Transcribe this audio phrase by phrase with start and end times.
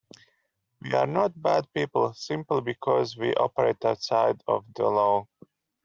[0.81, 5.27] We are not bad people simply because we operate outside of the law.